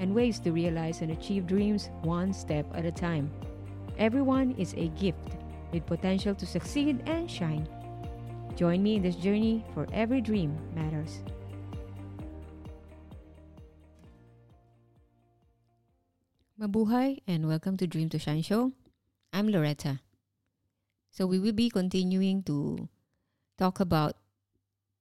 [0.00, 3.30] and ways to realize and achieve dreams one step at a time.
[3.98, 5.36] Everyone is a gift
[5.72, 7.68] with potential to succeed and shine.
[8.56, 11.22] Join me in this journey for every dream matters.
[16.58, 18.72] Mabuhay and welcome to Dream to Shine show.
[19.32, 20.00] I'm Loretta.
[21.10, 22.88] So we will be continuing to
[23.58, 24.16] talk about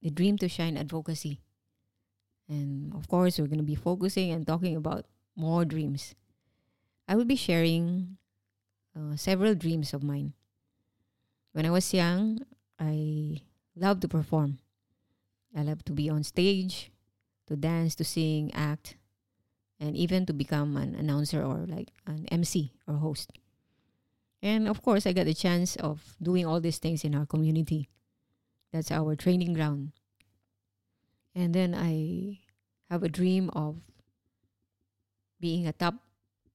[0.02, 1.39] the Dream to Shine advocacy.
[2.49, 5.05] And of course, we're going to be focusing and talking about
[5.36, 6.16] more dreams.
[7.08, 8.17] I will be sharing
[8.97, 10.33] uh, several dreams of mine.
[11.53, 12.41] When I was young,
[12.80, 13.41] I
[13.75, 14.59] loved to perform.
[15.56, 16.91] I loved to be on stage,
[17.47, 18.97] to dance, to sing, act,
[19.80, 23.31] and even to become an announcer or like an MC or host.
[24.41, 27.89] And of course, I got the chance of doing all these things in our community.
[28.72, 29.91] That's our training ground.
[31.39, 32.43] And then I
[32.91, 33.79] have a dream of
[35.39, 35.95] being a top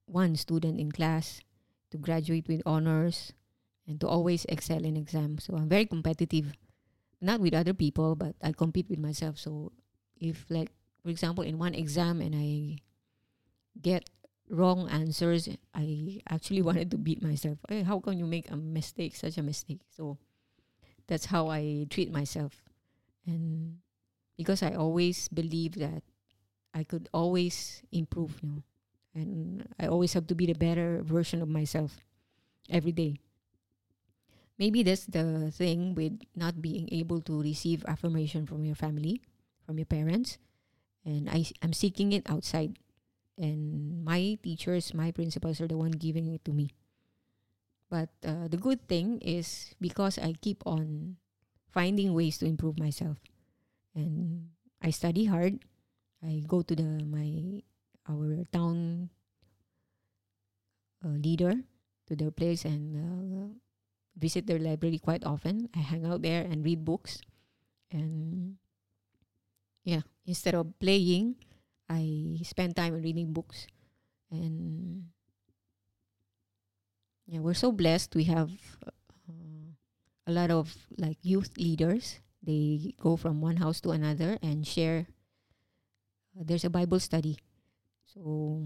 [0.05, 1.41] one student in class,
[1.91, 3.33] to graduate with honors,
[3.89, 5.45] and to always excel in exams.
[5.45, 6.53] So I'm very competitive,
[7.23, 9.39] not with other people, but I compete with myself.
[9.39, 9.73] So
[10.21, 10.69] if, like,
[11.03, 12.77] for example, in one exam and I
[13.81, 14.11] get
[14.51, 17.57] wrong answers, I actually wanted to beat myself.
[17.71, 19.81] Hey, how can you make a mistake, such a mistake?
[19.97, 20.19] So
[21.07, 22.61] that's how I treat myself.
[23.25, 23.79] And
[24.37, 26.03] because I always believe that
[26.75, 28.63] I could always improve, you know,
[29.15, 32.03] and I always have to be the better version of myself
[32.69, 33.21] every day.
[34.59, 39.23] Maybe that's the thing with not being able to receive affirmation from your family,
[39.67, 40.39] from your parents,
[41.05, 42.79] and I I'm seeking it outside,
[43.39, 46.71] and my teachers, my principals are the one giving it to me.
[47.91, 51.17] But uh, the good thing is because I keep on
[51.71, 53.19] finding ways to improve myself
[53.95, 54.51] and
[54.83, 55.63] I study hard.
[56.23, 57.63] I go to the my
[58.09, 59.09] our town
[61.05, 61.55] uh, leader
[62.09, 63.49] to their place and uh,
[64.17, 65.69] visit their library quite often.
[65.75, 67.21] I hang out there and read books,
[67.91, 68.57] and
[69.85, 71.37] yeah, instead of playing,
[71.89, 73.67] I spend time reading books,
[74.31, 75.09] and
[77.27, 78.15] yeah, we're so blessed.
[78.15, 78.51] We have
[78.85, 79.73] uh,
[80.27, 85.09] a lot of like youth leaders they go from one house to another and share.
[86.37, 87.39] Uh, there's a Bible study.
[88.05, 88.63] So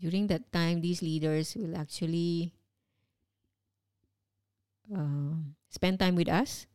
[0.00, 2.52] during that time, these leaders will actually
[4.90, 5.38] uh,
[5.70, 6.66] spend time with us.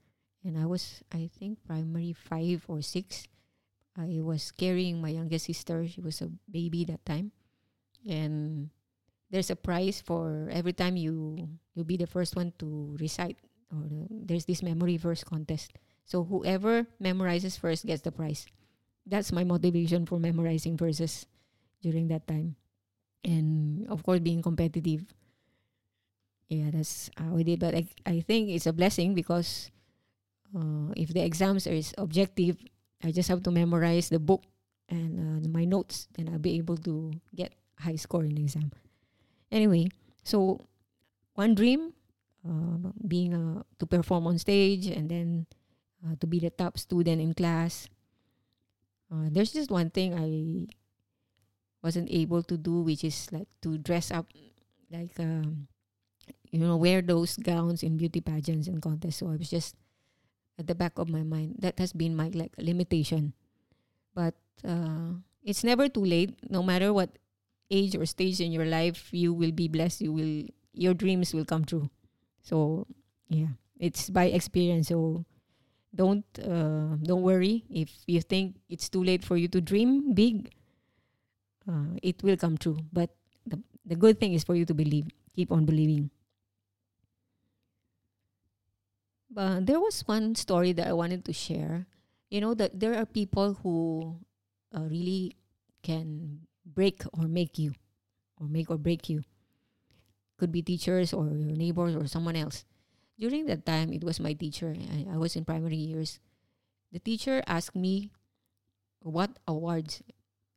[0.43, 3.27] And I was, I think, primary five or six.
[3.95, 5.85] I was carrying my youngest sister.
[5.87, 7.31] She was a baby that time.
[8.07, 8.71] And
[9.29, 13.39] there's a prize for every time you you be the first one to recite
[13.71, 15.71] or the, there's this memory verse contest
[16.05, 18.45] so whoever memorizes first gets the prize.
[19.05, 21.25] That's my motivation for memorizing verses
[21.81, 22.55] during that time.
[23.23, 25.05] And of course, being competitive.
[26.49, 27.59] Yeah, that's how I did.
[27.59, 29.71] But I, I think it's a blessing because
[30.55, 32.57] uh, if the exams are objective,
[33.03, 34.43] I just have to memorize the book
[34.89, 38.71] and uh, my notes, and I'll be able to get high score in the exam.
[39.51, 39.87] Anyway,
[40.23, 40.59] so
[41.33, 41.93] one dream,
[42.45, 45.47] uh, being uh, to perform on stage, and then
[46.05, 47.87] uh, to be the top student in class.
[49.11, 50.67] Uh, there's just one thing I
[51.83, 54.27] wasn't able to do, which is like to dress up,
[54.91, 55.67] like um,
[56.51, 59.17] you know, wear those gowns in beauty pageants and contests.
[59.17, 59.75] So I was just
[60.59, 61.57] at the back of my mind.
[61.59, 63.33] That has been my like limitation,
[64.15, 66.37] but uh, it's never too late.
[66.49, 67.17] No matter what
[67.69, 70.01] age or stage in your life, you will be blessed.
[70.01, 71.89] You will your dreams will come true.
[72.41, 72.87] So
[73.27, 74.87] yeah, it's by experience.
[74.87, 75.25] So
[75.93, 77.63] don't uh, don't worry.
[77.69, 80.51] If you think it's too late for you to dream big
[81.67, 82.79] uh, it will come true.
[82.91, 83.11] But
[83.45, 86.09] the, the good thing is for you to believe keep on believing.
[89.29, 91.87] But there was one story that i wanted to share.
[92.29, 94.19] You know that there are people who
[94.75, 95.35] uh, really
[95.83, 97.73] can break or make you
[98.39, 99.23] or make or break you.
[100.37, 102.65] Could be teachers or your neighbors or someone else
[103.21, 104.73] during that time, it was my teacher.
[104.73, 106.17] I, I was in primary years.
[106.91, 108.09] The teacher asked me
[109.05, 110.01] what awards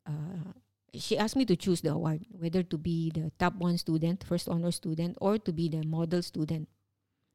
[0.09, 0.57] uh,
[0.95, 4.49] she asked me to choose the award, whether to be the top one student, first
[4.49, 6.69] honor student, or to be the model student.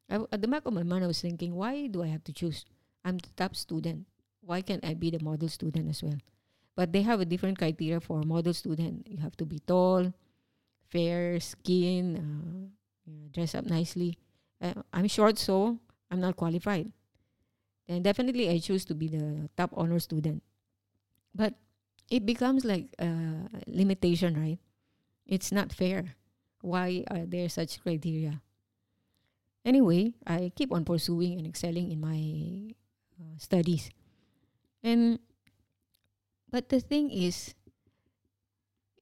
[0.10, 2.34] I, at the back of my mind, I was thinking, why do I have to
[2.34, 2.66] choose?
[3.04, 4.08] I'm the top student.
[4.42, 6.18] Why can't I be the model student as well?
[6.76, 9.08] But they have a different criteria for model student.
[9.08, 10.14] You have to be tall,
[10.88, 14.18] fair skin, uh, dress up nicely.
[14.62, 15.80] Uh, I'm short, so
[16.12, 16.92] I'm not qualified.
[17.88, 20.44] And definitely, I choose to be the top honor student.
[21.34, 21.56] But
[22.10, 24.60] it becomes like a limitation, right?
[25.26, 26.16] It's not fair.
[26.62, 28.42] Why are there such criteria?
[29.64, 32.74] Anyway, I keep on pursuing and excelling in my
[33.20, 33.90] uh, studies.
[34.84, 35.20] And
[36.50, 37.54] but the thing is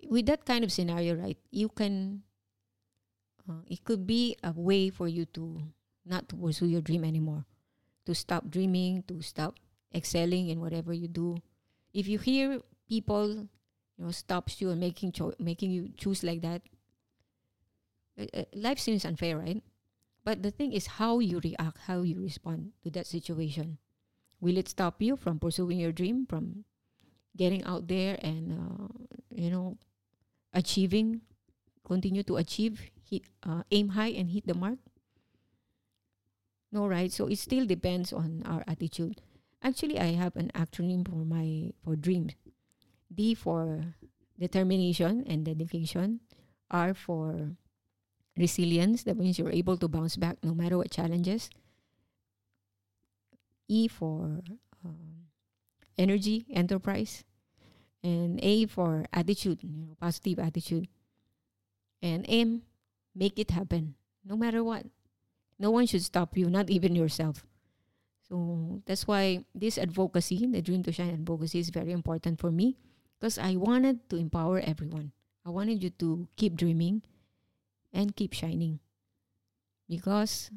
[0.03, 1.37] with that kind of scenario, right?
[1.51, 2.23] You can
[3.49, 5.61] uh, it could be a way for you to
[6.05, 7.45] not to pursue your dream anymore,
[8.05, 9.55] to stop dreaming, to stop
[9.93, 11.37] excelling in whatever you do.
[11.93, 13.47] If you hear people,
[13.97, 16.61] you know, stops you and making cho- making you choose like that,
[18.19, 19.63] uh, life seems unfair, right?
[20.23, 23.77] But the thing is how you react, how you respond to that situation.
[24.41, 26.65] Will it stop you from pursuing your dream, from
[27.37, 28.87] getting out there and uh,
[29.31, 29.77] you know
[30.53, 31.21] achieving,
[31.85, 34.79] continue to achieve, hit, uh, aim high and hit the mark?
[36.71, 37.11] No, right?
[37.11, 39.21] So it still depends on our attitude.
[39.63, 42.33] Actually, I have an acronym for my for dreams.
[43.13, 43.95] D for
[44.37, 46.19] determination and dedication.
[46.69, 47.55] R for
[48.37, 49.03] resilience.
[49.03, 51.49] That means you're able to bounce back no matter what challenges.
[53.67, 54.43] E for
[54.85, 55.31] um,
[55.97, 57.23] energy, enterprise.
[58.03, 60.87] And A for attitude, you know, positive attitude.
[62.01, 62.61] And M,
[63.17, 64.85] make it happen, no matter what.
[65.57, 67.45] No one should stop you, not even yourself.
[68.29, 72.77] So that's why this advocacy, the Dream to Shine advocacy, is very important for me
[73.17, 75.13] because I wanted to empower everyone.
[75.45, 77.01] I wanted you to keep dreaming
[77.93, 78.79] and keep shining
[79.89, 80.51] because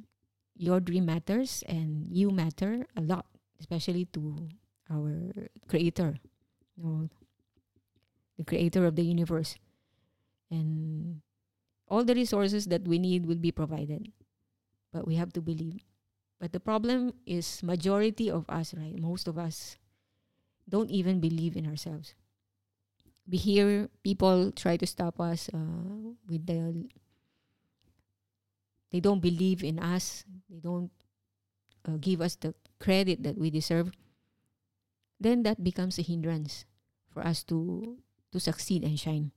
[0.56, 3.24] your dream matters and you matter a lot,
[3.60, 4.48] especially to
[4.90, 5.32] our
[5.68, 6.18] creator,
[6.76, 7.08] you know,
[8.36, 9.56] the creator of the universe.
[10.50, 11.22] And
[11.90, 14.12] all the resources that we need will be provided.
[14.92, 15.82] But we have to believe.
[16.40, 18.98] But the problem is majority of us, right?
[18.98, 19.76] Most of us
[20.68, 22.14] don't even believe in ourselves
[23.30, 26.88] we hear people try to stop us uh, with the
[28.90, 30.90] they don't believe in us they don't
[31.86, 33.90] uh, give us the credit that we deserve
[35.20, 36.64] then that becomes a hindrance
[37.08, 37.96] for us to
[38.32, 39.30] to succeed and shine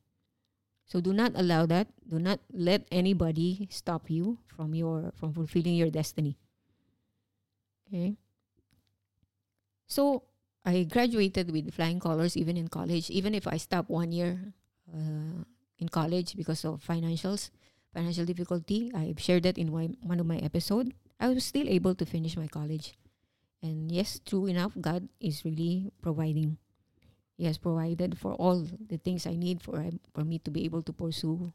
[0.86, 5.76] so do not allow that do not let anybody stop you from your from fulfilling
[5.76, 6.38] your destiny
[7.88, 8.18] okay
[9.88, 10.24] so
[10.66, 13.10] I graduated with flying colors even in college.
[13.12, 14.40] Even if I stopped one year
[14.88, 15.44] uh,
[15.78, 17.52] in college because of financials,
[17.94, 20.94] financial difficulty, I've shared that in one of my episode.
[21.20, 22.96] I was still able to finish my college.
[23.62, 26.58] And yes, true enough, God is really providing.
[27.36, 29.82] He has provided for all the things I need for
[30.14, 31.52] for me to be able to pursue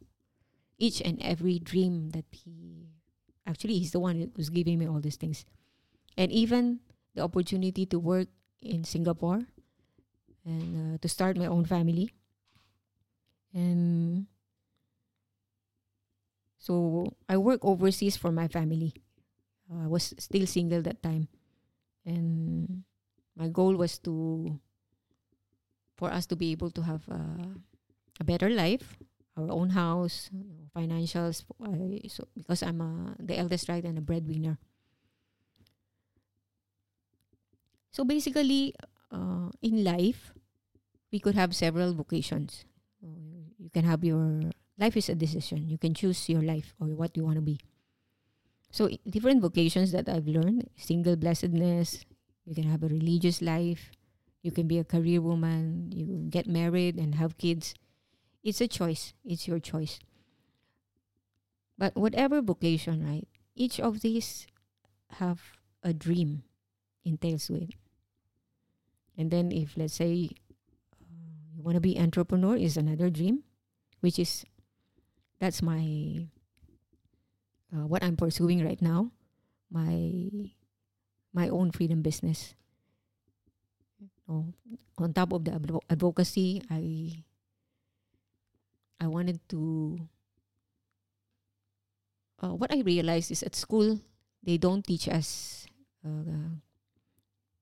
[0.78, 2.90] each and every dream that He
[3.46, 5.44] actually He's the one who's giving me all these things,
[6.16, 6.80] and even
[7.14, 8.28] the opportunity to work
[8.62, 9.46] in Singapore
[10.44, 12.10] and uh, to start my own family.
[13.54, 14.26] And
[16.58, 18.94] so I work overseas for my family.
[19.70, 21.28] Uh, I was still single that time.
[22.04, 22.84] And
[23.36, 24.58] my goal was to
[25.98, 27.58] for us to be able to have uh,
[28.20, 28.96] a better life,
[29.36, 31.42] our own house, you know, financials.
[31.58, 34.58] Uh, so because I'm a, the eldest right and a breadwinner.
[37.90, 38.78] So basically,
[39.10, 40.32] uh, in life,
[41.10, 42.64] we could have several vocations.
[43.58, 45.68] You can have your life is a decision.
[45.68, 47.58] You can choose your life or what you want to be.
[48.70, 52.06] So different vocations that I've learned: single blessedness.
[52.46, 53.90] You can have a religious life.
[54.48, 55.92] You can be a career woman.
[55.92, 57.74] You get married and have kids.
[58.42, 59.12] It's a choice.
[59.22, 60.00] It's your choice.
[61.76, 63.28] But whatever vocation, right?
[63.54, 64.46] Each of these
[65.20, 65.52] have
[65.84, 66.44] a dream
[67.04, 67.76] entails with.
[69.18, 70.32] And then if let's say
[70.96, 73.44] uh, you want to be entrepreneur is another dream,
[74.00, 74.46] which is
[75.40, 76.24] that's my
[77.68, 79.12] uh, what I'm pursuing right now,
[79.68, 80.48] my
[81.36, 82.54] my own freedom business.
[84.28, 85.56] On top of the
[85.88, 87.24] advocacy, I
[89.00, 89.98] I wanted to.
[92.38, 93.98] Uh, what I realized is at school
[94.46, 95.66] they don't teach us
[96.06, 96.54] uh,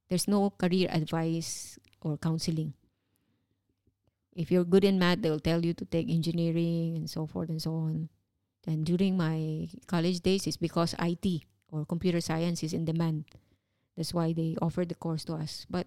[0.08, 2.74] there's no career advice or counseling.
[4.36, 7.60] if you're good in math, they'll tell you to take engineering and so forth and
[7.60, 8.08] so on.
[8.66, 13.24] And during my college days, it's because IT or computer science is in demand.
[13.96, 15.64] That's why they offered the course to us.
[15.70, 15.86] But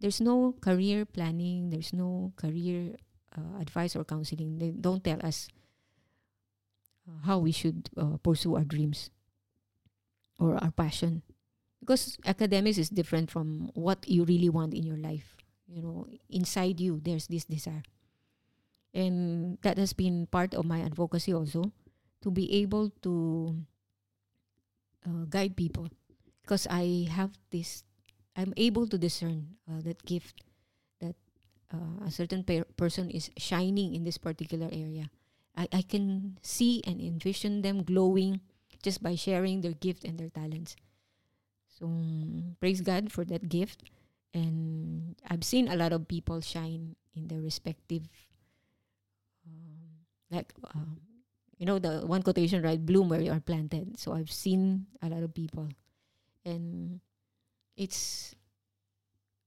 [0.00, 2.96] there's no career planning, there's no career
[3.36, 4.58] uh, advice or counseling.
[4.58, 5.48] They don't tell us
[7.08, 9.10] uh, how we should uh, pursue our dreams
[10.38, 11.22] or our passion.
[11.80, 15.36] Because academics is different from what you really want in your life.
[15.68, 17.82] You know, inside you, there's this desire.
[18.94, 21.72] And that has been part of my advocacy also
[22.22, 23.56] to be able to
[25.06, 25.88] uh, guide people
[26.42, 27.82] because I have this,
[28.36, 30.44] I'm able to discern uh, that gift
[31.00, 31.16] that
[31.72, 35.10] uh, a certain per- person is shining in this particular area.
[35.56, 38.40] I, I can see and envision them glowing
[38.82, 40.76] just by sharing their gift and their talents.
[41.66, 41.88] So
[42.60, 43.84] praise God for that gift.
[44.34, 48.04] And I've seen a lot of people shine in their respective,
[49.48, 51.00] um, like um,
[51.58, 55.08] you know the one quotation right bloom where you are planted so i've seen a
[55.08, 55.68] lot of people
[56.44, 57.00] and
[57.76, 58.34] it's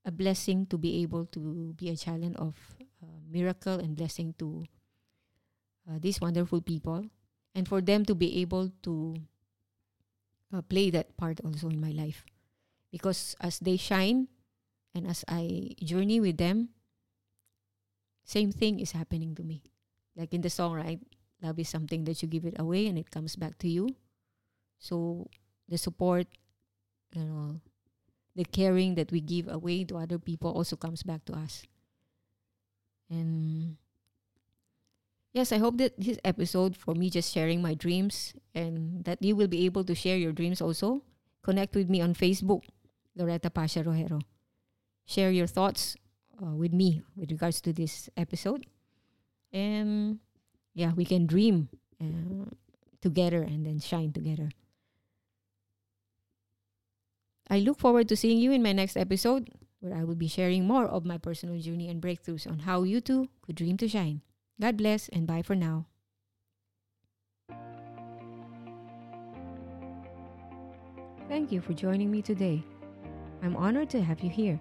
[0.04, 2.54] a blessing to be able to be a challenge of
[3.30, 4.64] miracle and blessing to
[5.88, 7.06] uh, these wonderful people.
[7.54, 9.16] And for them to be able to
[10.54, 12.24] uh, play that part also in my life.
[12.90, 14.28] Because as they shine
[14.94, 16.70] and as i journey with them
[18.24, 19.62] same thing is happening to me.
[20.14, 20.98] Like in the song right?
[21.42, 23.88] Love is something that you give it away and it comes back to you.
[24.78, 25.26] So
[25.68, 26.26] the support,
[27.14, 27.60] you know,
[28.36, 31.64] the caring that we give away to other people also comes back to us.
[33.10, 33.76] And
[35.32, 39.34] yes, I hope that this episode for me just sharing my dreams and that you
[39.34, 41.02] will be able to share your dreams also.
[41.42, 42.62] Connect with me on Facebook,
[43.16, 44.20] Loretta Pasha Rojero.
[45.06, 45.96] Share your thoughts
[46.40, 48.66] uh, with me with regards to this episode.
[49.52, 50.20] And
[50.74, 51.68] yeah, we can dream
[52.00, 52.48] uh,
[53.00, 54.50] together and then shine together.
[57.50, 60.66] I look forward to seeing you in my next episode where I will be sharing
[60.66, 64.22] more of my personal journey and breakthroughs on how you too could dream to shine.
[64.60, 65.86] God bless and bye for now.
[71.28, 72.62] Thank you for joining me today.
[73.42, 74.60] I'm honored to have you here.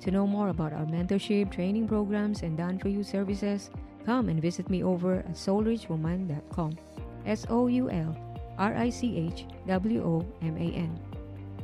[0.00, 3.70] To know more about our mentorship, training programs, and done for you services,
[4.04, 6.76] Come and visit me over at soulrichwoman.com.
[7.24, 8.16] S O U L
[8.58, 10.98] R I C H W O M A N.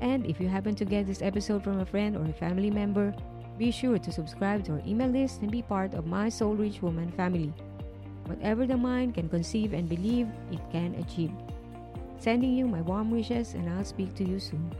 [0.01, 3.15] And if you happen to get this episode from a friend or a family member,
[3.59, 6.81] be sure to subscribe to our email list and be part of my Soul Rich
[6.81, 7.53] Woman family.
[8.27, 11.33] Whatever the mind can conceive and believe, it can achieve.
[12.19, 14.71] Sending you my warm wishes, and I'll speak to you soon.